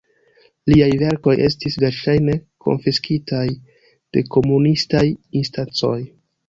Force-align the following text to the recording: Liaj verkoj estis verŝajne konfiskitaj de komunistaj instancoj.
Liaj 0.71 0.87
verkoj 1.01 1.35
estis 1.49 1.77
verŝajne 1.85 2.39
konfiskitaj 2.67 3.45
de 4.17 4.29
komunistaj 4.39 5.09
instancoj. 5.45 5.97